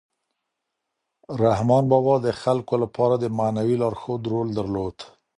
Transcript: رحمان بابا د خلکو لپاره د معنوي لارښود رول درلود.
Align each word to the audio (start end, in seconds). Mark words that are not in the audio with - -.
رحمان 1.43 1.83
بابا 1.91 2.15
د 2.25 2.27
خلکو 2.41 2.73
لپاره 2.83 3.15
د 3.17 3.25
معنوي 3.37 3.75
لارښود 3.81 4.21
رول 4.33 4.49
درلود. 4.59 4.97